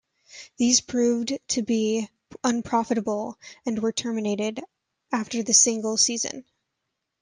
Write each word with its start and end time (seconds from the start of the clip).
These 0.57 0.81
proved 0.81 1.37
to 1.49 1.61
be 1.61 2.09
unprofitable 2.43 3.37
and 3.67 3.77
were 3.77 3.91
terminated 3.91 4.59
after 5.11 5.43
the 5.43 5.53
single 5.53 5.95
season. 5.95 6.43